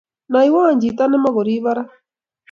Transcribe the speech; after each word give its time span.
Naywoo 0.31 0.71
chito 0.81 1.03
ne 1.07 1.17
mukuribon 1.23 1.73
ra 1.77 1.83